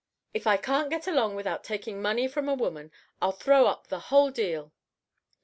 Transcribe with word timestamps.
"If 0.33 0.47
I 0.47 0.57
can't 0.57 0.89
get 0.89 1.05
along 1.05 1.35
without 1.35 1.63
taking 1.63 2.01
money 2.01 2.27
from 2.27 2.49
a 2.49 2.55
woman, 2.55 2.91
I'll 3.21 3.31
throw 3.33 3.67
up 3.67 3.85
the 3.85 3.99
whole 4.09 4.31
deal." 4.31 4.73